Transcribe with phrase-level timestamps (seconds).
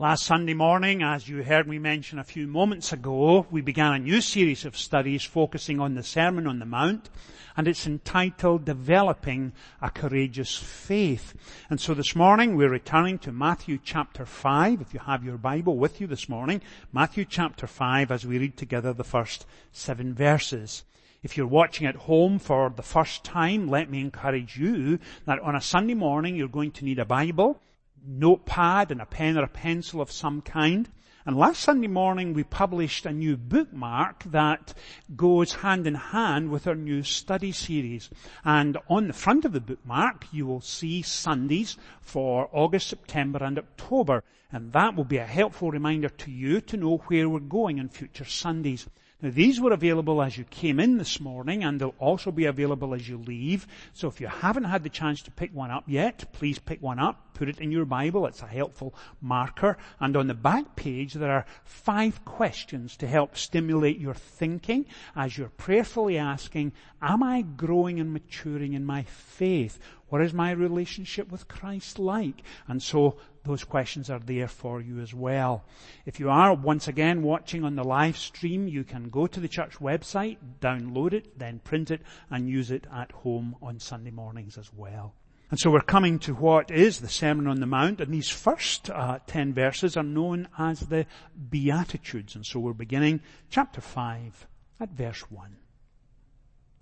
[0.00, 3.98] Last Sunday morning, as you heard me mention a few moments ago, we began a
[3.98, 7.10] new series of studies focusing on the Sermon on the Mount,
[7.54, 9.52] and it's entitled Developing
[9.82, 11.34] a Courageous Faith.
[11.68, 15.76] And so this morning we're returning to Matthew chapter 5, if you have your Bible
[15.76, 16.62] with you this morning,
[16.94, 20.82] Matthew chapter 5 as we read together the first seven verses.
[21.22, 25.54] If you're watching at home for the first time, let me encourage you that on
[25.54, 27.60] a Sunday morning you're going to need a Bible
[28.06, 30.88] notepad and a pen or a pencil of some kind.
[31.26, 34.72] And last Sunday morning we published a new bookmark that
[35.14, 38.08] goes hand in hand with our new study series.
[38.44, 43.58] And on the front of the bookmark you will see Sundays for August, September and
[43.58, 44.24] October.
[44.50, 47.90] And that will be a helpful reminder to you to know where we're going on
[47.90, 48.88] future Sundays.
[49.22, 52.94] Now these were available as you came in this morning and they'll also be available
[52.94, 53.66] as you leave.
[53.92, 56.98] So if you haven't had the chance to pick one up yet, please pick one
[56.98, 58.26] up, put it in your Bible.
[58.26, 59.76] It's a helpful marker.
[60.00, 65.36] And on the back page there are five questions to help stimulate your thinking as
[65.36, 69.78] you're prayerfully asking, am I growing and maturing in my faith?
[70.08, 72.42] What is my relationship with Christ like?
[72.66, 75.64] And so those questions are there for you as well.
[76.04, 79.48] If you are once again watching on the live stream, you can go to the
[79.48, 84.58] church website, download it, then print it and use it at home on Sunday mornings
[84.58, 85.14] as well.
[85.50, 88.88] And so we're coming to what is the Sermon on the Mount, and these first
[88.88, 91.06] uh, ten verses are known as the
[91.50, 92.36] Beatitudes.
[92.36, 94.46] And so we're beginning chapter five
[94.78, 95.56] at verse one.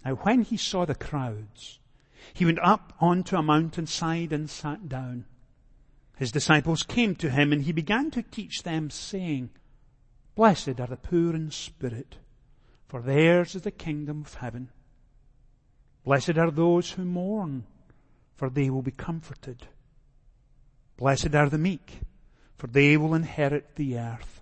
[0.04, 1.78] Now when he saw the crowds,
[2.34, 5.24] he went up onto a mountainside and sat down.
[6.18, 9.50] His disciples came to him and he began to teach them saying,
[10.34, 12.16] Blessed are the poor in spirit,
[12.88, 14.70] for theirs is the kingdom of heaven.
[16.02, 17.66] Blessed are those who mourn,
[18.34, 19.68] for they will be comforted.
[20.96, 22.00] Blessed are the meek,
[22.56, 24.40] for they will inherit the earth.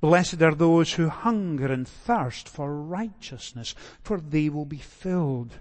[0.00, 5.58] Blessed are those who hunger and thirst for righteousness, for they will be filled.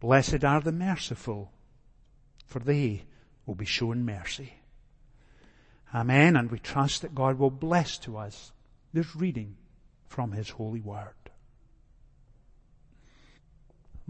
[0.00, 1.52] Blessed are the merciful,
[2.46, 3.04] for they
[3.48, 4.52] will be shown mercy.
[5.92, 6.36] Amen.
[6.36, 8.52] And we trust that God will bless to us
[8.92, 9.56] this reading
[10.06, 11.14] from His holy word.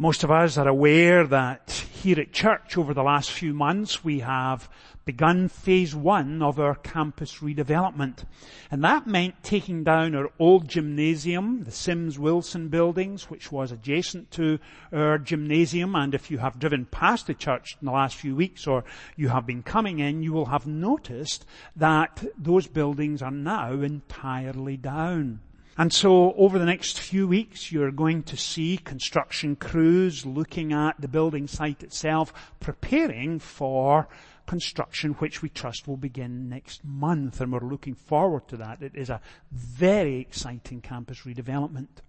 [0.01, 4.21] Most of us are aware that here at church over the last few months we
[4.21, 4.69] have
[5.05, 8.25] begun phase one of our campus redevelopment.
[8.71, 14.31] And that meant taking down our old gymnasium, the Sims Wilson buildings, which was adjacent
[14.31, 14.61] to
[14.93, 15.97] our gymnasium.
[15.97, 18.85] And if you have driven past the church in the last few weeks or
[19.17, 21.45] you have been coming in, you will have noticed
[21.75, 25.41] that those buildings are now entirely down.
[25.79, 31.01] And so over the next few weeks, you're going to see construction crews looking at
[31.01, 34.09] the building site itself, preparing for
[34.49, 37.41] construction, which we trust will begin next month.
[37.41, 38.83] And we're looking forward to that.
[38.83, 39.21] It is a
[39.53, 42.03] very exciting campus redevelopment.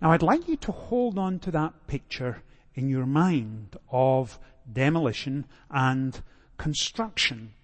[0.00, 2.44] Now I'd like you to hold on to that picture
[2.76, 4.38] in your mind of
[4.72, 6.22] demolition and
[6.58, 7.54] construction.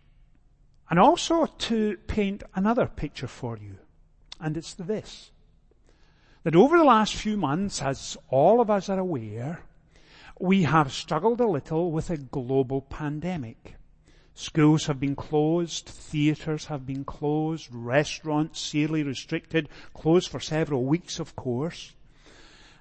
[0.90, 3.78] And also to paint another picture for you.
[4.40, 5.30] And it's this
[6.44, 9.60] that over the last few months, as all of us are aware,
[10.40, 13.76] we have struggled a little with a global pandemic.
[14.34, 21.20] Schools have been closed, theatres have been closed, restaurants severely restricted, closed for several weeks
[21.20, 21.94] of course.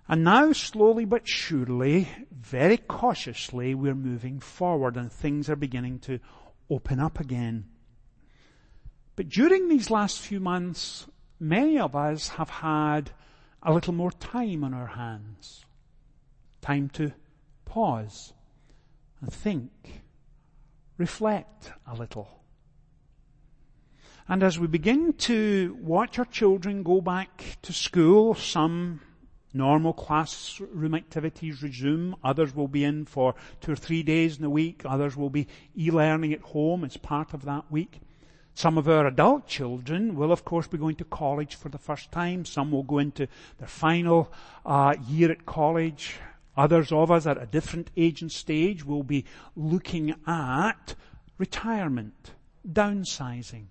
[0.08, 6.20] And now slowly but surely, very cautiously, we're moving forward and things are beginning to
[6.70, 7.66] open up again.
[9.16, 11.06] But during these last few months,
[11.40, 13.12] many of us have had
[13.64, 15.66] a little more time on our hands.
[16.62, 17.12] Time to
[17.66, 18.34] pause
[19.22, 20.04] and think,
[20.98, 22.42] reflect a little.
[24.28, 29.02] And as we begin to watch our children go back to school, some
[29.54, 34.50] normal classroom activities resume, others will be in for two or three days in a
[34.50, 35.48] week, others will be
[35.78, 38.00] e-learning at home as part of that week.
[38.62, 42.12] Some of our adult children will of course be going to college for the first
[42.12, 42.46] time.
[42.46, 43.28] Some will go into
[43.58, 44.32] their final
[44.64, 46.18] uh, year at college.
[46.56, 49.26] Others of us at a different age and stage will be
[49.56, 50.94] looking at
[51.40, 52.34] retirement,
[52.72, 53.66] downsizing.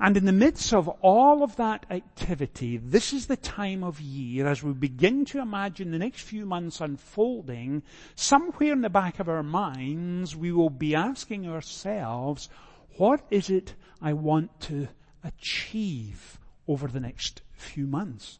[0.00, 4.48] And in the midst of all of that activity, this is the time of year
[4.48, 7.84] as we begin to imagine the next few months unfolding,
[8.16, 12.48] somewhere in the back of our minds, we will be asking ourselves,
[12.96, 14.88] what is it I want to
[15.22, 18.38] achieve over the next few months?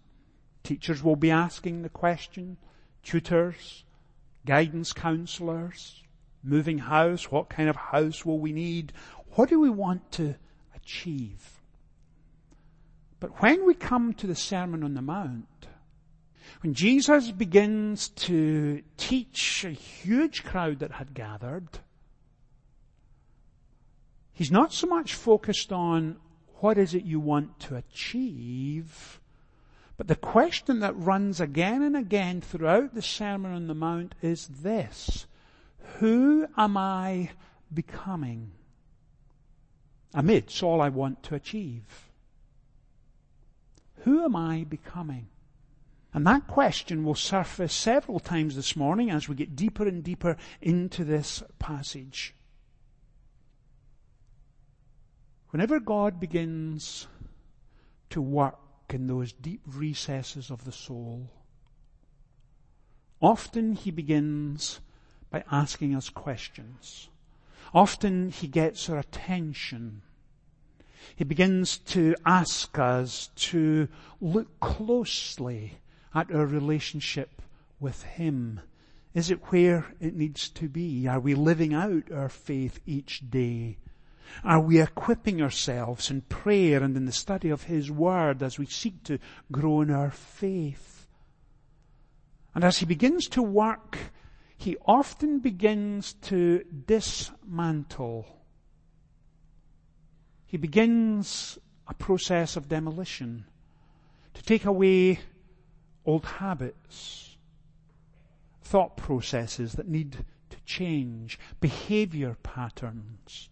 [0.62, 2.56] Teachers will be asking the question,
[3.02, 3.84] tutors,
[4.46, 6.02] guidance counselors,
[6.42, 8.92] moving house, what kind of house will we need?
[9.34, 10.34] What do we want to
[10.90, 11.60] achieve.
[13.18, 15.46] But when we come to the Sermon on the Mount,
[16.62, 21.80] when Jesus begins to teach a huge crowd that had gathered,
[24.40, 26.16] he's not so much focused on
[26.60, 29.20] what is it you want to achieve,
[29.98, 34.46] but the question that runs again and again throughout the Sermon on the Mount is
[34.46, 35.26] this.
[35.98, 37.32] Who am I
[37.74, 38.52] becoming
[40.14, 42.08] amidst all I want to achieve?
[44.04, 45.28] Who am I becoming?
[46.14, 50.38] And that question will surface several times this morning as we get deeper and deeper
[50.62, 52.34] into this passage.
[55.50, 57.06] Whenever God begins
[58.10, 58.58] to work
[58.88, 61.30] in those deep recesses of the soul,
[63.20, 64.80] often He begins
[65.30, 67.08] by asking us questions.
[67.72, 70.02] Often He gets our attention
[71.16, 73.88] he begins to ask us to
[74.20, 75.78] look closely
[76.14, 77.42] at our relationship
[77.78, 78.60] with Him.
[79.14, 81.08] Is it where it needs to be?
[81.08, 83.78] Are we living out our faith each day?
[84.44, 88.66] Are we equipping ourselves in prayer and in the study of His Word as we
[88.66, 89.18] seek to
[89.50, 91.06] grow in our faith?
[92.54, 93.98] And as He begins to work,
[94.56, 98.40] He often begins to dismantle
[100.50, 103.44] he begins a process of demolition
[104.34, 105.20] to take away
[106.04, 107.36] old habits,
[108.60, 113.48] thought processes that need to change, behavior patterns.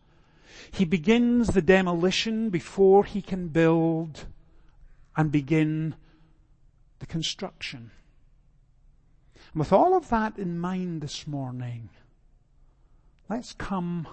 [0.71, 4.27] He begins the demolition before he can build
[5.17, 5.95] and begin
[6.99, 7.91] the construction.
[9.53, 11.89] And with all of that in mind this morning,
[13.29, 14.07] let's come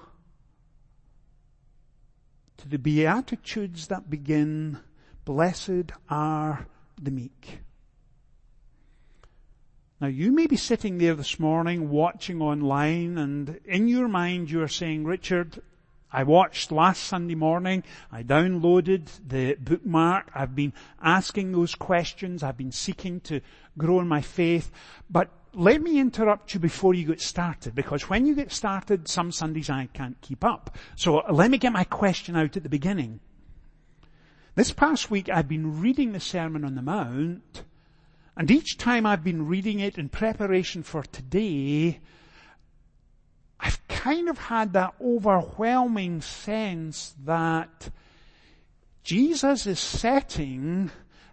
[2.57, 4.79] to the Beatitudes that begin,
[5.25, 6.67] Blessed are
[7.01, 7.59] the meek.
[9.99, 14.61] Now you may be sitting there this morning watching online and in your mind you
[14.61, 15.61] are saying, Richard,
[16.15, 20.71] I watched last Sunday morning, I downloaded the bookmark, I've been
[21.01, 23.41] asking those questions, I've been seeking to
[23.77, 24.71] grow in my faith,
[25.09, 29.29] but let me interrupt you before you get started because when you get started, some
[29.29, 30.77] Sundays I can't keep up.
[30.95, 33.19] So let me get my question out at the beginning.
[34.55, 37.63] This past week I've been reading the Sermon on the Mount
[38.37, 41.99] and each time I've been reading it in preparation for today,
[43.65, 47.89] I've kind of had that overwhelming sense that
[49.03, 50.91] Jesus is setting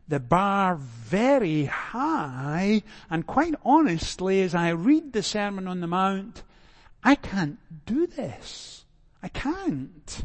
[0.09, 6.43] the bar very high, and quite honestly, as I read the Sermon on the Mount,
[7.05, 8.87] I can't do this.
[9.23, 10.25] I can't.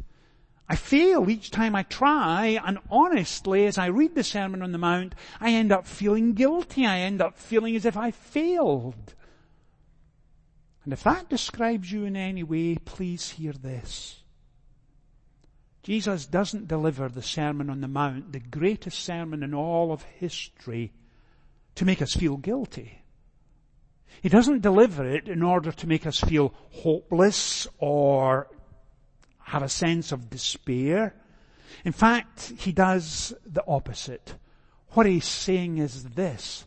[0.69, 4.77] I fail each time I try, and honestly, as I read the Sermon on the
[4.77, 6.85] Mount, I end up feeling guilty.
[6.85, 9.13] I end up feeling as if I failed.
[10.87, 14.23] And if that describes you in any way, please hear this.
[15.83, 20.93] Jesus doesn't deliver the Sermon on the Mount, the greatest sermon in all of history,
[21.75, 23.01] to make us feel guilty.
[24.21, 28.47] He doesn't deliver it in order to make us feel hopeless or
[29.39, 31.13] have a sense of despair.
[31.83, 34.35] In fact, he does the opposite.
[34.91, 36.65] What he's saying is this.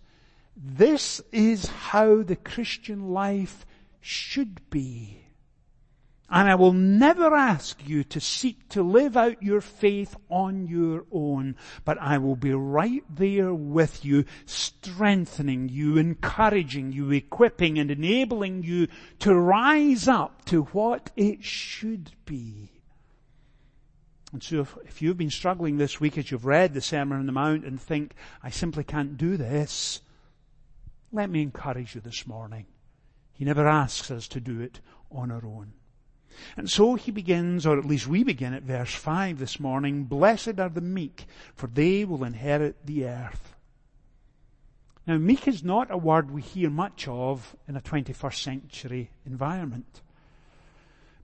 [0.55, 3.65] This is how the Christian life
[4.01, 5.21] should be.
[6.33, 11.05] And I will never ask you to seek to live out your faith on your
[11.11, 17.91] own, but I will be right there with you, strengthening you, encouraging you, equipping and
[17.91, 18.87] enabling you
[19.21, 22.71] to rise up to what it should be.
[24.33, 27.27] And so if, if you've been struggling this week as you've read the Sermon on
[27.27, 30.01] the Mount and think, I simply can't do this,
[31.11, 32.67] let me encourage you this morning.
[33.41, 34.81] He never asks us to do it
[35.11, 35.73] on our own.
[36.59, 40.61] And so he begins, or at least we begin at verse 5 this morning, Blessed
[40.61, 43.55] are the meek, for they will inherit the earth.
[45.07, 50.03] Now meek is not a word we hear much of in a 21st century environment.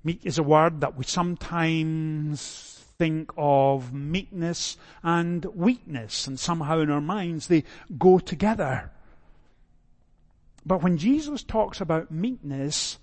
[0.03, 6.91] Meek is a word that we sometimes think of meekness and weakness, and somehow in
[6.91, 7.65] our minds they
[7.99, 8.91] go together.
[10.67, 12.99] But when Jesus talks about meekness,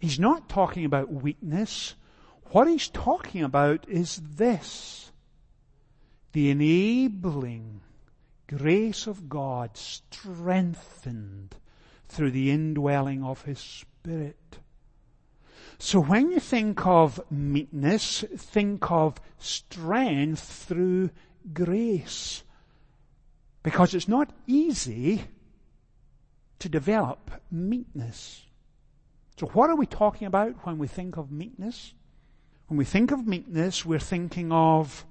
[0.00, 1.94] He's not talking about weakness.
[2.52, 5.12] What he's talking about is this.
[6.32, 7.82] The enabling
[8.48, 11.54] grace of God strengthened
[12.08, 14.58] through the indwelling of His Spirit.
[15.78, 21.10] So when you think of meekness, think of strength through
[21.52, 22.42] grace.
[23.62, 25.24] Because it's not easy
[26.60, 28.46] to develop meekness.
[29.38, 31.94] So what are we talking about when we think of meekness?
[32.68, 35.04] When we think of meekness, we're thinking of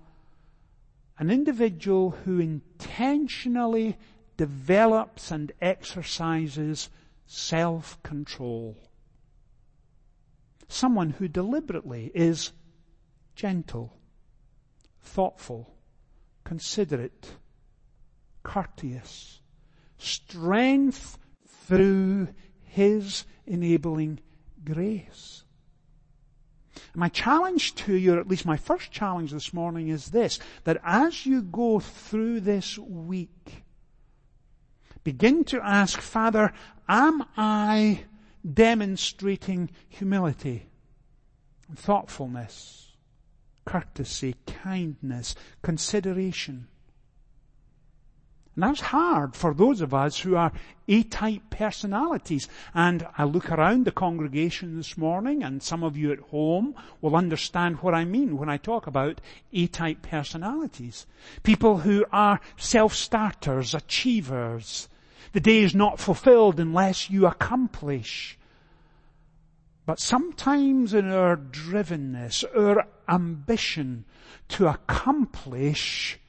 [1.17, 3.97] an individual who intentionally
[4.37, 6.89] develops and exercises
[7.25, 8.77] self-control.
[10.69, 12.53] Someone who deliberately is
[13.35, 13.97] gentle,
[15.01, 15.73] thoughtful,
[16.43, 17.31] considerate,
[18.43, 19.41] courteous.
[19.97, 21.17] Strength
[21.69, 22.29] through
[22.63, 24.19] His enabling
[24.65, 25.43] grace.
[26.95, 30.81] My challenge to you, or at least my first challenge this morning is this, that
[30.83, 33.63] as you go through this week,
[35.03, 36.51] begin to ask, Father,
[36.87, 38.05] am I
[38.51, 40.65] demonstrating humility,
[41.75, 42.93] thoughtfulness,
[43.65, 46.67] courtesy, kindness, consideration?
[48.59, 50.51] And that's hard for those of us who are
[50.89, 52.49] A-type personalities.
[52.73, 57.15] And I look around the congregation this morning and some of you at home will
[57.15, 59.21] understand what I mean when I talk about
[59.53, 61.07] A-type personalities.
[61.43, 64.89] People who are self-starters, achievers.
[65.31, 68.37] The day is not fulfilled unless you accomplish.
[69.85, 74.03] But sometimes in our drivenness, our ambition
[74.49, 76.19] to accomplish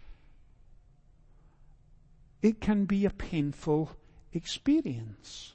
[2.42, 3.90] it can be a painful
[4.32, 5.54] experience.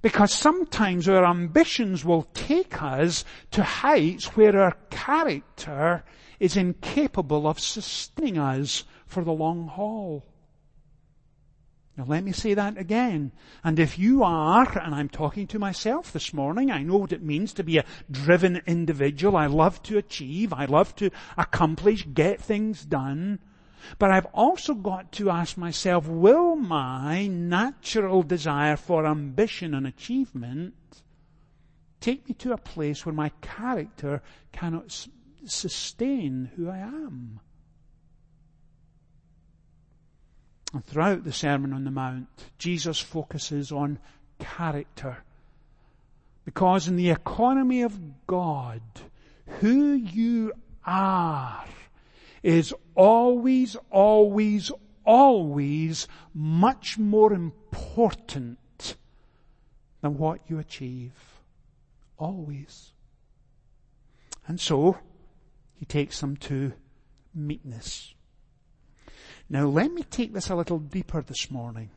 [0.00, 6.04] Because sometimes our ambitions will take us to heights where our character
[6.40, 10.24] is incapable of sustaining us for the long haul.
[11.96, 13.32] Now let me say that again.
[13.62, 17.22] And if you are, and I'm talking to myself this morning, I know what it
[17.22, 19.36] means to be a driven individual.
[19.36, 20.54] I love to achieve.
[20.54, 23.40] I love to accomplish, get things done.
[23.98, 30.74] But I've also got to ask myself, will my natural desire for ambition and achievement
[32.00, 34.22] take me to a place where my character
[34.52, 35.08] cannot s-
[35.44, 37.40] sustain who I am?
[40.72, 43.98] And throughout the Sermon on the Mount, Jesus focuses on
[44.38, 45.18] character.
[46.44, 48.80] Because in the economy of God,
[49.60, 50.52] who you
[50.84, 51.64] are
[52.42, 54.70] is always, always,
[55.04, 58.96] always much more important
[60.00, 61.12] than what you achieve.
[62.18, 62.92] Always.
[64.46, 64.98] And so,
[65.74, 66.72] he takes them to
[67.34, 68.14] meekness.
[69.48, 71.90] Now let me take this a little deeper this morning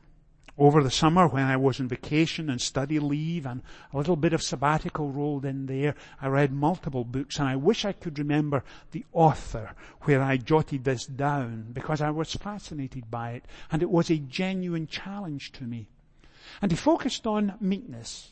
[0.57, 3.61] over the summer when I was on vacation and study leave and
[3.93, 7.83] a little bit of sabbatical rolled in there, I read multiple books and I wish
[7.83, 13.31] I could remember the author where I jotted this down because I was fascinated by
[13.31, 15.87] it and it was a genuine challenge to me.
[16.61, 18.31] And he focused on meekness.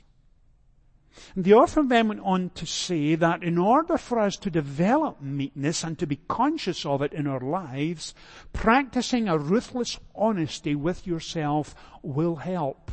[1.35, 5.83] The author then went on to say that in order for us to develop meekness
[5.83, 8.15] and to be conscious of it in our lives,
[8.51, 12.91] practicing a ruthless honesty with yourself will help.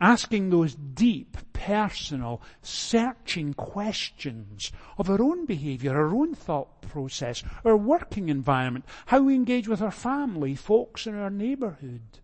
[0.00, 7.76] Asking those deep, personal, searching questions of our own behavior, our own thought process, our
[7.76, 12.20] working environment, how we engage with our family, folks in our neighborhood.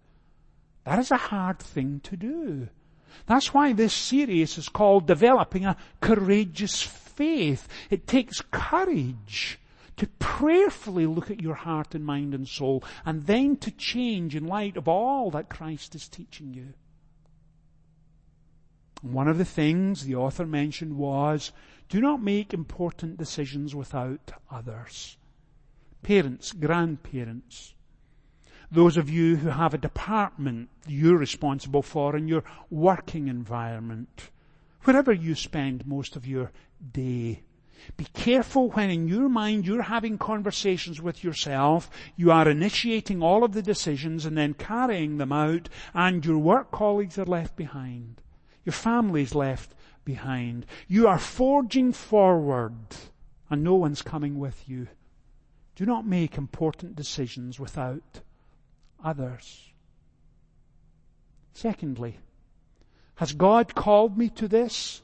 [0.84, 2.68] That is a hard thing to do.
[3.26, 7.68] That's why this series is called Developing a Courageous Faith.
[7.90, 9.58] It takes courage
[9.96, 14.46] to prayerfully look at your heart and mind and soul and then to change in
[14.46, 16.74] light of all that Christ is teaching you.
[19.02, 21.52] One of the things the author mentioned was,
[21.88, 25.18] do not make important decisions without others.
[26.02, 27.73] Parents, grandparents,
[28.70, 34.30] those of you who have a department you're responsible for in your working environment,
[34.82, 36.50] wherever you spend most of your
[36.92, 37.42] day.
[37.96, 43.44] Be careful when in your mind you're having conversations with yourself, you are initiating all
[43.44, 48.22] of the decisions and then carrying them out, and your work colleagues are left behind.
[48.64, 50.64] Your family's left behind.
[50.88, 52.74] You are forging forward,
[53.50, 54.88] and no one's coming with you.
[55.76, 58.20] Do not make important decisions without
[59.04, 59.60] others.
[61.52, 62.18] Secondly,
[63.16, 65.02] has God called me to this?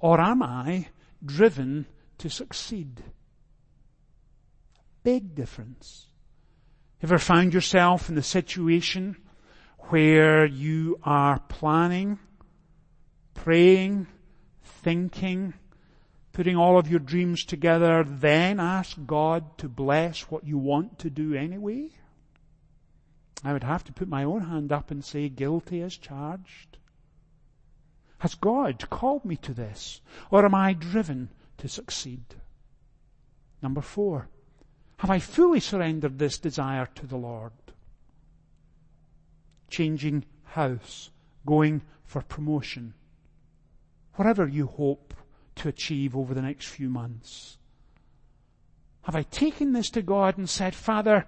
[0.00, 0.88] Or am I
[1.24, 1.86] driven
[2.18, 3.04] to succeed?
[5.04, 6.06] Big difference.
[7.02, 9.16] Ever found yourself in the situation
[9.90, 12.18] where you are planning,
[13.34, 14.08] praying,
[14.62, 15.54] thinking,
[16.32, 21.10] putting all of your dreams together, then ask God to bless what you want to
[21.10, 21.90] do anyway?
[23.44, 26.78] I would have to put my own hand up and say guilty as charged.
[28.18, 30.00] Has God called me to this?
[30.30, 32.22] Or am I driven to succeed?
[33.60, 34.28] Number four,
[34.98, 37.52] have I fully surrendered this desire to the Lord?
[39.68, 41.10] Changing house,
[41.44, 42.94] going for promotion,
[44.14, 45.14] whatever you hope
[45.56, 47.58] to achieve over the next few months.
[49.02, 51.26] Have I taken this to God and said, Father,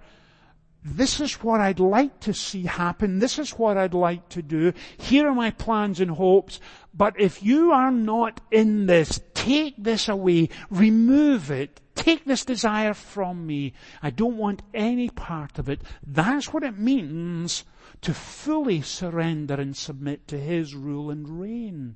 [0.87, 3.17] this is what I'd like to see happen.
[3.17, 4.71] This is what I'd like to do.
[4.97, 6.59] Here are my plans and hopes.
[6.93, 10.49] But if you are not in this, take this away.
[10.69, 11.81] Remove it.
[11.95, 13.73] Take this desire from me.
[14.03, 15.81] I don't want any part of it.
[16.05, 17.63] That's what it means
[18.01, 21.95] to fully surrender and submit to His rule and reign.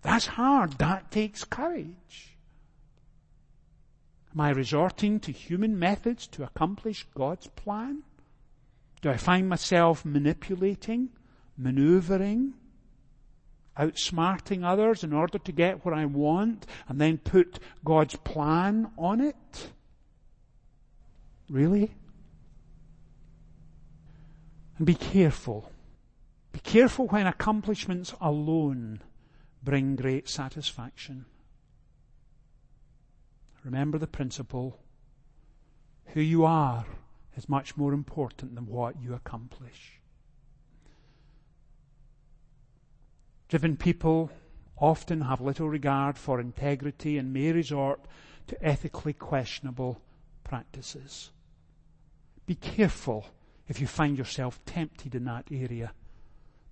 [0.00, 0.78] That's hard.
[0.78, 2.38] That takes courage.
[4.34, 8.04] Am I resorting to human methods to accomplish God's plan?
[9.02, 11.10] Do I find myself manipulating,
[11.58, 12.54] maneuvering,
[13.76, 19.20] outsmarting others in order to get what I want and then put God's plan on
[19.20, 19.72] it?
[21.50, 21.92] Really?
[24.78, 25.72] And be careful.
[26.52, 29.00] Be careful when accomplishments alone
[29.64, 31.24] bring great satisfaction.
[33.64, 34.78] Remember the principle.
[36.14, 36.84] Who you are
[37.36, 40.00] is much more important than what you accomplish.
[43.48, 44.30] Driven people
[44.78, 48.00] often have little regard for integrity and may resort
[48.46, 50.00] to ethically questionable
[50.42, 51.30] practices.
[52.46, 53.26] Be careful
[53.68, 55.92] if you find yourself tempted in that area.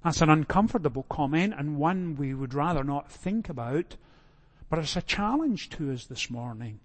[0.03, 3.97] That's an uncomfortable comment and one we would rather not think about,
[4.69, 6.81] but it's a challenge to us this morning.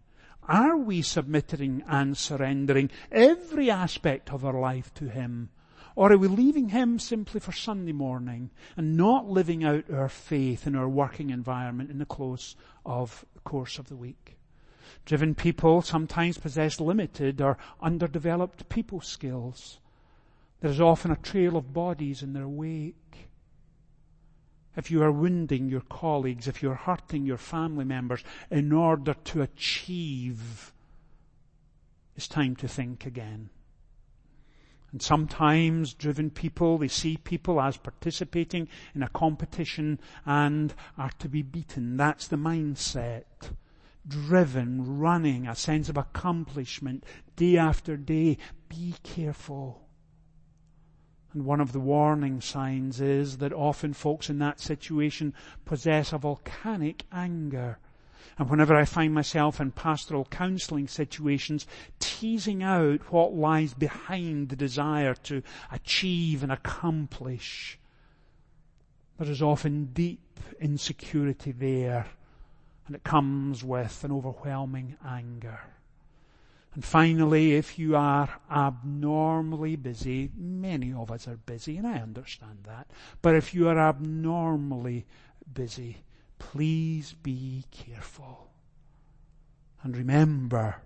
[0.48, 5.50] Are we submitting and surrendering every aspect of our life to Him?
[5.96, 10.68] Or are we leaving Him simply for Sunday morning and not living out our faith
[10.68, 14.38] in our working environment in the close of the course of the week?
[15.06, 19.80] Driven people sometimes possess limited or underdeveloped people skills.
[20.60, 23.30] There is often a trail of bodies in their wake
[24.76, 29.42] if you are wounding your colleagues, if you're hurting your family members in order to
[29.42, 30.74] achieve,
[32.16, 33.50] it's time to think again.
[34.92, 41.28] And sometimes driven people, they see people as participating in a competition and are to
[41.28, 41.98] be beaten.
[41.98, 43.26] That's the mindset.
[44.08, 47.04] Driven, running, a sense of accomplishment
[47.36, 48.38] day after day.
[48.70, 49.85] Be careful.
[51.36, 55.34] And one of the warning signs is that often folks in that situation
[55.66, 57.78] possess a volcanic anger.
[58.38, 61.68] And whenever I find myself in pastoral counseling situations,
[62.00, 65.44] teasing out what lies behind the desire to
[65.74, 67.78] achieve and accomplish,
[69.20, 72.08] there is often deep insecurity there,
[72.88, 75.60] and it comes with an overwhelming anger.
[76.76, 82.60] And finally, if you are abnormally busy, many of us are busy, and I understand
[82.66, 85.06] that, but if you are abnormally
[85.54, 86.04] busy,
[86.38, 88.50] please be careful.
[89.84, 90.82] And remember,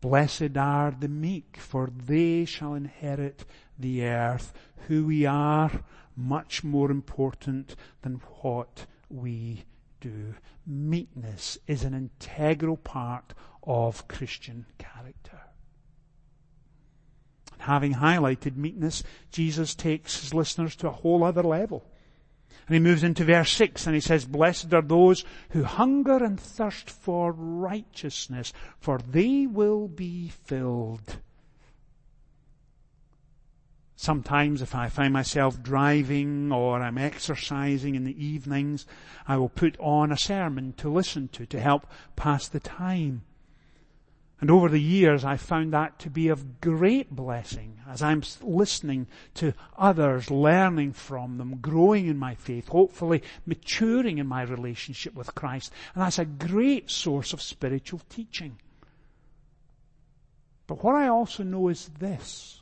[0.00, 3.44] blessed are the meek, for they shall inherit
[3.78, 4.52] the earth.
[4.88, 5.70] Who we are,
[6.16, 9.62] much more important than what we
[10.00, 10.34] do.
[10.66, 15.40] Meekness is an integral part of Christian character.
[17.52, 21.84] And having highlighted meekness, Jesus takes his listeners to a whole other level.
[22.66, 26.38] And he moves into verse 6 and he says, Blessed are those who hunger and
[26.38, 31.16] thirst for righteousness, for they will be filled.
[33.96, 38.86] Sometimes if I find myself driving or I'm exercising in the evenings,
[39.26, 43.22] I will put on a sermon to listen to to help pass the time.
[44.40, 49.08] And over the years, I found that to be of great blessing as I'm listening
[49.34, 55.34] to others, learning from them, growing in my faith, hopefully maturing in my relationship with
[55.34, 55.72] Christ.
[55.94, 58.58] And that's a great source of spiritual teaching.
[60.68, 62.60] But what I also know is this,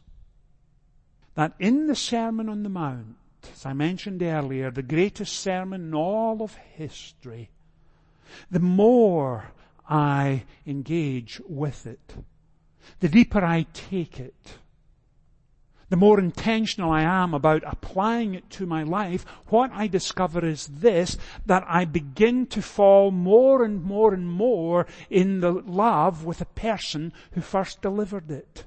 [1.35, 3.17] that in the Sermon on the Mount,
[3.53, 7.51] as I mentioned earlier, the greatest sermon in all of history,
[8.51, 9.51] the more
[9.88, 12.14] I engage with it,
[13.01, 14.59] the deeper I take it,
[15.88, 20.66] the more intentional I am about applying it to my life, what I discover is
[20.66, 26.38] this, that I begin to fall more and more and more in the love with
[26.38, 28.64] the person who first delivered it.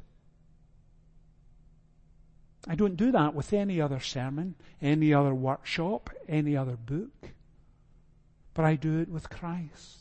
[2.67, 7.31] I don't do that with any other sermon, any other workshop, any other book.
[8.53, 9.98] But I do it with Christ.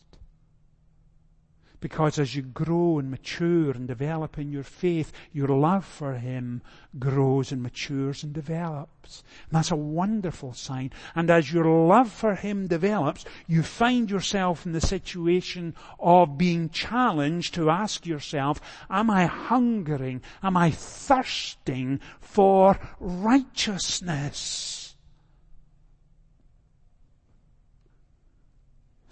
[1.80, 6.60] Because as you grow and mature and develop in your faith, your love for Him
[6.98, 9.22] grows and matures and develops.
[9.48, 10.90] And that's a wonderful sign.
[11.14, 16.70] And as your love for Him develops, you find yourself in the situation of being
[16.70, 18.60] challenged to ask yourself,
[18.90, 20.22] am I hungering?
[20.42, 24.87] Am I thirsting for righteousness?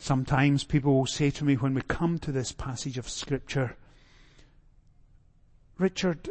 [0.07, 3.75] Sometimes people will say to me when we come to this passage of scripture,
[5.79, 6.31] Richard,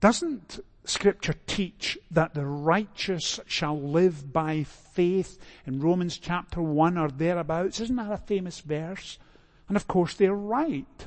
[0.00, 7.08] doesn't scripture teach that the righteous shall live by faith in Romans chapter 1 or
[7.08, 7.78] thereabouts?
[7.78, 9.20] Isn't that a famous verse?
[9.68, 11.06] And of course they're right.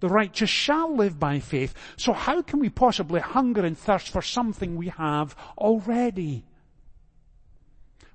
[0.00, 1.74] The righteous shall live by faith.
[1.98, 6.46] So how can we possibly hunger and thirst for something we have already?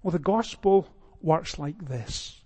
[0.01, 0.87] Well, the gospel
[1.23, 2.41] works like this.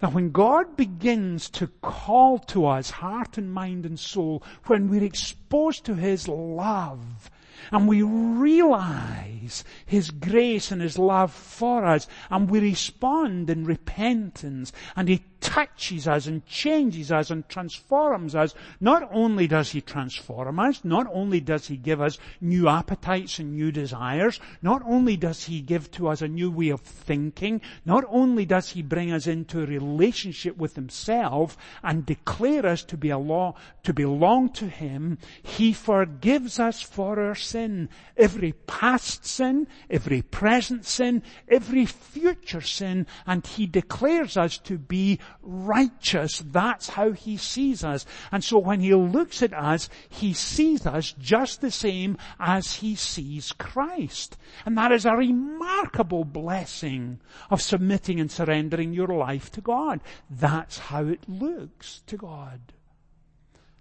[0.00, 5.04] That when God begins to call to us heart and mind and soul, when we're
[5.04, 7.30] exposed to His love,
[7.70, 14.72] and we realize His grace and His love for us, and we respond in repentance,
[14.96, 18.54] and He touches us and changes us and transforms us.
[18.80, 23.52] Not only does He transform us, not only does He give us new appetites and
[23.52, 28.04] new desires, not only does He give to us a new way of thinking, not
[28.08, 33.10] only does He bring us into a relationship with Himself and declare us to be
[33.10, 37.88] a law, to belong to Him, He forgives us for our sin.
[38.16, 45.18] Every past sin, every present sin, every future sin, and He declares us to be
[45.42, 46.42] righteous.
[46.44, 48.04] That's how he sees us.
[48.30, 52.94] And so when he looks at us, he sees us just the same as he
[52.94, 54.36] sees Christ.
[54.66, 60.00] And that is a remarkable blessing of submitting and surrendering your life to God.
[60.30, 62.60] That's how it looks to God.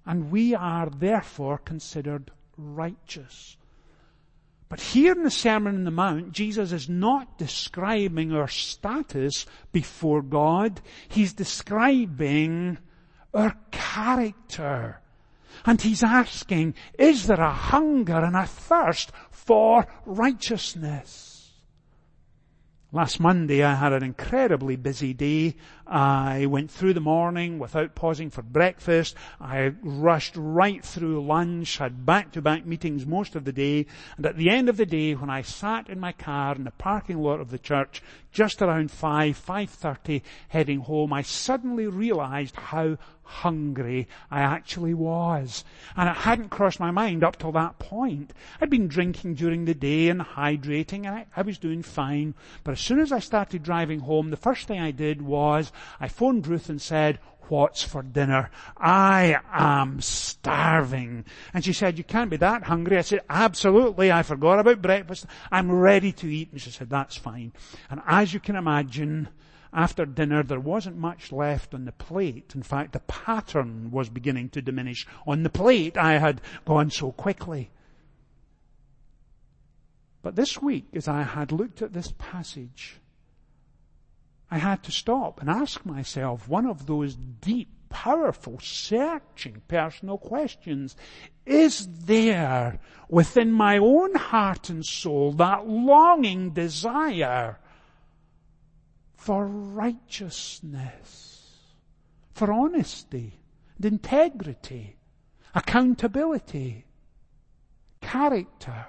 [0.06, 3.58] And we are therefore considered righteous.
[4.72, 10.22] But here in the Sermon on the Mount, Jesus is not describing our status before
[10.22, 10.80] God.
[11.10, 12.78] He's describing
[13.34, 15.02] our character.
[15.66, 21.31] And he's asking, is there a hunger and a thirst for righteousness?
[22.94, 25.56] Last Monday I had an incredibly busy day.
[25.88, 29.16] I went through the morning without pausing for breakfast.
[29.40, 33.86] I rushed right through lunch, had back-to-back meetings most of the day,
[34.18, 36.72] and at the end of the day when I sat in my car in the
[36.72, 42.98] parking lot of the church, just around 5, 5.30 heading home, I suddenly realized how
[43.32, 45.64] hungry I actually was.
[45.96, 48.34] And it hadn't crossed my mind up till that point.
[48.60, 52.36] I'd been drinking during the day and hydrating and I, I, was doing fine.
[52.64, 56.08] But as soon as I started driving home, the first thing I did was I
[56.08, 58.50] phoned Ruth and said, what's for dinner?
[58.78, 61.26] I am starving.
[61.54, 62.98] And she said, you can't be that hungry.
[62.98, 64.12] I said, absolutely.
[64.12, 65.26] I forgot about breakfast.
[65.52, 66.52] I'm ready to eat.
[66.52, 67.52] And she said, that's fine.
[67.90, 69.30] And as you can imagine,
[69.74, 72.52] after dinner, there wasn't much left on the plate.
[72.56, 75.98] In fact, the pattern was beginning to diminish on the plate.
[75.98, 77.72] I had gone so quickly.
[80.22, 83.00] But this week, as I had looked at this passage,
[84.52, 90.98] I had to stop and ask myself one of those deep, powerful, searching personal questions.
[91.46, 97.58] Is there within my own heart and soul that longing desire
[99.22, 101.54] for righteousness,
[102.34, 103.40] for honesty
[103.78, 104.96] and integrity,
[105.54, 106.86] accountability,
[108.02, 108.88] character?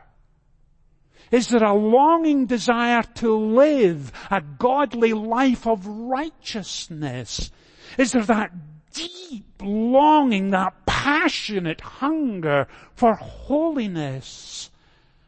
[1.31, 7.51] Is there a longing desire to live a godly life of righteousness?
[7.99, 8.53] Is there that
[8.95, 14.71] deep longing, that passionate hunger for holiness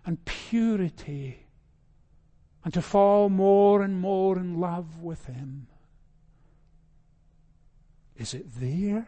[0.06, 1.43] and purity?
[2.64, 5.66] And to fall more and more in love with Him.
[8.16, 9.06] Is it there?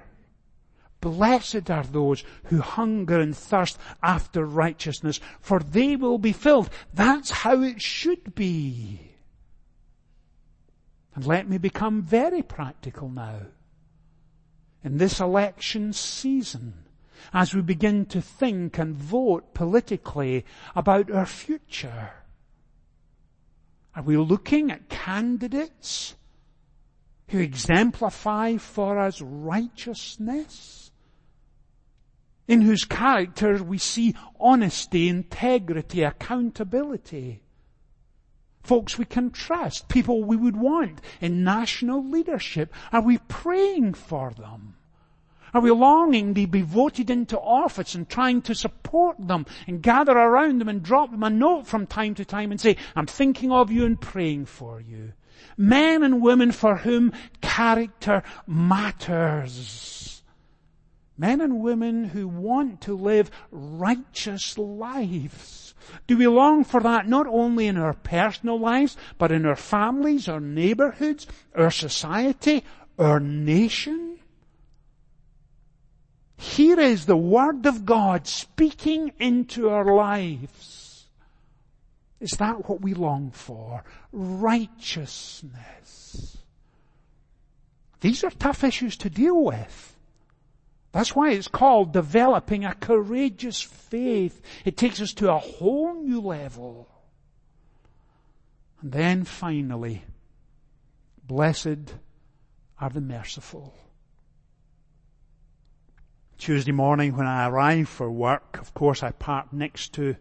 [1.01, 6.71] Blessed are those who hunger and thirst after righteousness, for they will be filled.
[6.92, 9.12] That's how it should be.
[11.14, 13.40] And let me become very practical now.
[14.83, 16.75] In this election season,
[17.33, 22.11] as we begin to think and vote politically about our future?
[23.96, 26.14] Are we looking at candidates
[27.28, 30.92] who exemplify for us righteousness?
[32.46, 37.40] In whose character we see honesty, integrity, accountability.
[38.62, 42.72] Folks we can trust, people we would want in national leadership.
[42.92, 44.76] Are we praying for them?
[45.57, 50.12] Are we longing to be voted into office and trying to support them and gather
[50.12, 53.51] around them and drop them a note from time to time and say, I'm thinking
[53.51, 55.14] of you and praying for you.
[55.57, 60.23] Men and women for whom character matters.
[61.16, 65.75] Men and women who want to live righteous lives.
[66.07, 70.29] Do we long for that not only in our personal lives, but in our families,
[70.29, 72.62] our neighborhoods, our society,
[72.99, 74.19] our nation?
[76.37, 81.07] Here is the Word of God speaking into our lives.
[82.20, 83.85] Is that what we long for?
[84.12, 86.37] Righteousness.
[88.01, 89.96] These are tough issues to deal with.
[90.92, 94.40] That's why it's called developing a courageous faith.
[94.64, 96.88] It takes us to a whole new level.
[98.81, 100.05] And then finally,
[101.27, 101.94] blessed
[102.81, 103.75] are the merciful.
[106.38, 110.16] Tuesday morning when I arrived for work, of course I parked next to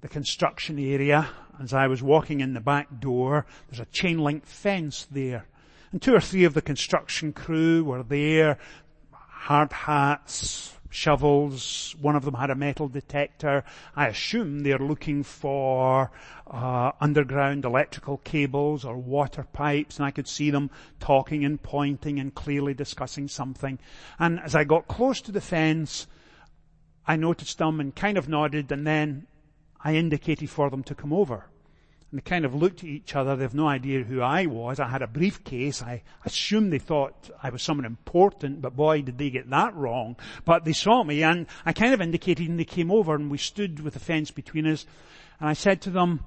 [0.00, 1.28] the construction area.
[1.60, 5.46] As I was walking in the back door, there's a chain link fence there.
[5.92, 8.58] And two or three of the construction crew were there,
[9.12, 11.94] hard hats, shovels.
[12.00, 13.64] One of them had a metal detector.
[13.94, 16.10] I assume they're looking for
[16.46, 20.70] uh, underground electrical cables or water pipes, and I could see them
[21.00, 23.78] talking and pointing and clearly discussing something.
[24.18, 26.06] And as I got close to the fence,
[27.06, 29.26] I noticed them and kind of nodded, and then
[29.82, 31.46] I indicated for them to come over.
[32.10, 33.36] And they kind of looked at each other.
[33.36, 34.80] They have no idea who I was.
[34.80, 35.82] I had a briefcase.
[35.82, 40.16] I assumed they thought I was someone important, but boy, did they get that wrong.
[40.44, 43.38] But they saw me and I kind of indicated and they came over and we
[43.38, 44.86] stood with a fence between us.
[45.38, 46.24] And I said to them,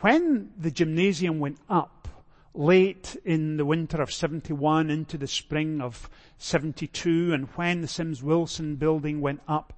[0.00, 2.08] when the gymnasium went up
[2.54, 8.22] late in the winter of 71 into the spring of 72 and when the Sims
[8.22, 9.72] Wilson building went up,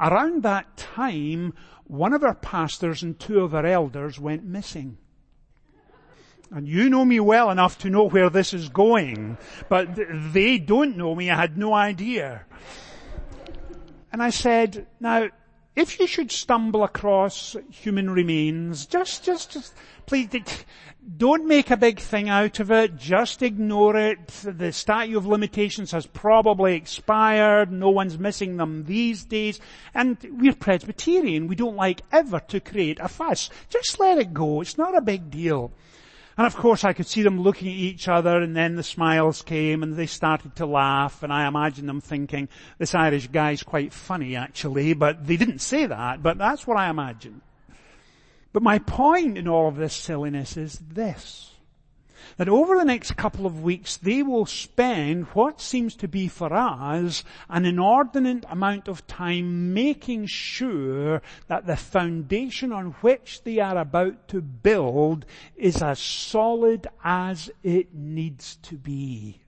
[0.00, 1.52] around that time,
[1.84, 4.96] one of our pastors and two of our elders went missing.
[6.52, 9.88] And you know me well enough to know where this is going, but
[10.32, 11.30] they don't know me.
[11.30, 12.44] I had no idea.
[14.12, 15.28] And I said, now,
[15.80, 19.72] if you should stumble across human remains, just, just, just,
[20.04, 20.28] please,
[21.16, 22.96] don't make a big thing out of it.
[22.96, 24.28] Just ignore it.
[24.44, 27.72] The statute of limitations has probably expired.
[27.72, 29.58] No one's missing them these days.
[29.94, 31.46] And we're Presbyterian.
[31.46, 33.48] We don't like ever to create a fuss.
[33.70, 34.60] Just let it go.
[34.60, 35.72] It's not a big deal.
[36.40, 39.42] And of course I could see them looking at each other and then the smiles
[39.42, 42.48] came and they started to laugh and I imagine them thinking,
[42.78, 46.88] this Irish guy's quite funny actually, but they didn't say that, but that's what I
[46.88, 47.42] imagine.
[48.54, 51.49] But my point in all of this silliness is this
[52.36, 56.52] that over the next couple of weeks they will spend what seems to be for
[56.52, 63.78] us an inordinate amount of time making sure that the foundation on which they are
[63.78, 65.24] about to build
[65.56, 69.40] is as solid as it needs to be.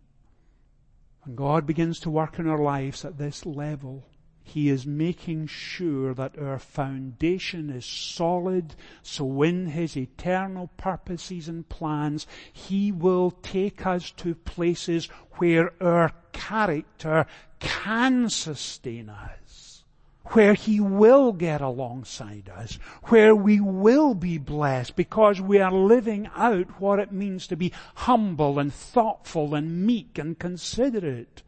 [1.24, 4.04] And God begins to work in our lives at this level.
[4.44, 11.68] He is making sure that our foundation is solid, so in His eternal purposes and
[11.68, 17.26] plans, He will take us to places where our character
[17.60, 19.84] can sustain us.
[20.32, 22.74] Where He will get alongside us,
[23.04, 27.72] where we will be blessed because we are living out what it means to be
[27.94, 31.42] humble and thoughtful and meek and considerate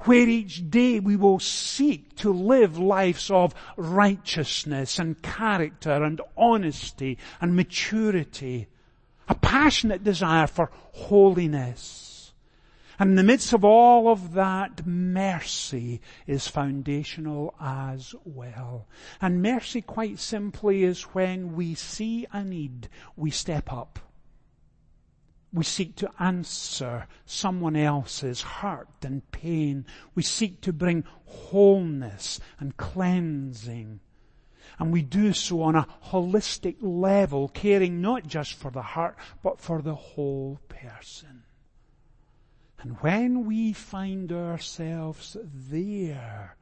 [0.00, 7.18] where each day we will seek to live lives of righteousness and character and honesty
[7.40, 8.68] and maturity.
[9.28, 12.32] A passionate desire for holiness.
[12.98, 18.86] And in the midst of all of that, mercy is foundational as well.
[19.20, 23.98] And mercy quite simply is when we see a need, we step up
[25.56, 29.86] we seek to answer someone else's hurt and pain.
[30.14, 34.00] We seek to bring wholeness and cleansing.
[34.78, 39.60] And we do so on a holistic level, caring not just for the heart, but
[39.60, 41.44] for the whole person.
[42.78, 46.56] And when we find ourselves there,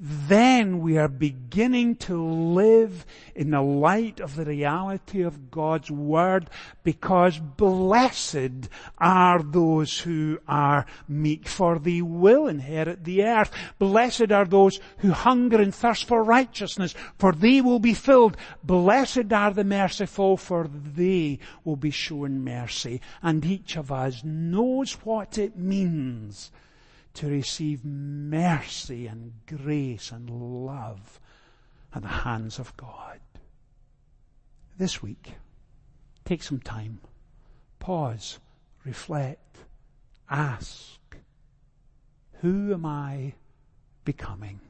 [0.00, 3.04] then we are beginning to live
[3.34, 6.48] in the light of the reality of God's Word
[6.84, 13.50] because blessed are those who are meek for they will inherit the earth.
[13.78, 18.36] Blessed are those who hunger and thirst for righteousness for they will be filled.
[18.62, 23.00] Blessed are the merciful for they will be shown mercy.
[23.20, 26.52] And each of us knows what it means
[27.18, 31.18] to receive mercy and grace and love
[31.92, 33.18] at the hands of God.
[34.78, 35.34] This week,
[36.24, 37.00] take some time,
[37.80, 38.38] pause,
[38.84, 39.58] reflect,
[40.30, 41.00] ask,
[42.34, 43.34] who am I
[44.04, 44.60] becoming?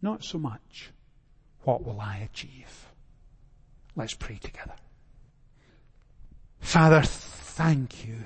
[0.00, 0.92] Not so much,
[1.64, 2.86] what will I achieve?
[3.96, 4.76] Let's pray together.
[6.60, 8.18] Father, thank you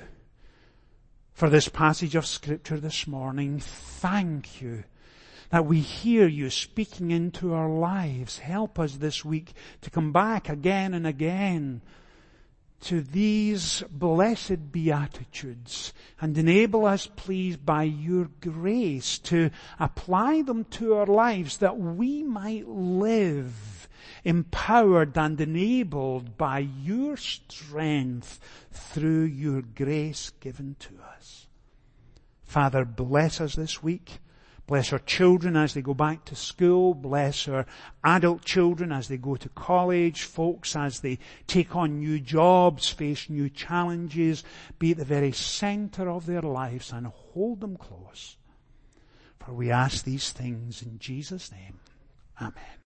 [1.38, 3.60] for this passage of scripture this morning.
[3.60, 4.82] Thank you
[5.50, 8.40] that we hear you speaking into our lives.
[8.40, 11.80] Help us this week to come back again and again
[12.80, 20.94] to these blessed beatitudes and enable us please by your grace to apply them to
[20.94, 23.77] our lives that we might live
[24.28, 28.38] empowered and enabled by your strength
[28.70, 31.46] through your grace given to us.
[32.44, 34.18] Father, bless us this week.
[34.66, 36.92] Bless our children as they go back to school.
[36.92, 37.64] Bless our
[38.04, 40.24] adult children as they go to college.
[40.24, 44.44] Folks as they take on new jobs, face new challenges.
[44.78, 48.36] Be at the very center of their lives and hold them close.
[49.38, 51.80] For we ask these things in Jesus' name.
[52.38, 52.76] Amen.